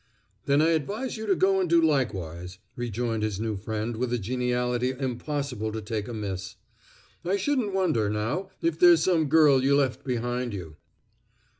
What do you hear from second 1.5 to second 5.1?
and do likewise," rejoined his new friend with a geniality